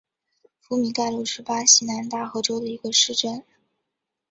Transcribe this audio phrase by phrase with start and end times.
[0.59, 3.43] 福米盖鲁是巴西南大河州的一个市镇。